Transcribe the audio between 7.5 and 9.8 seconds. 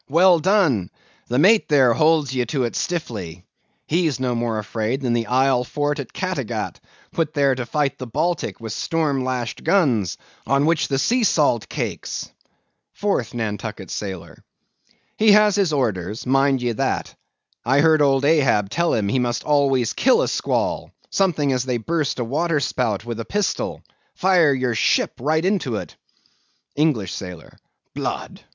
to fight the Baltic with storm lashed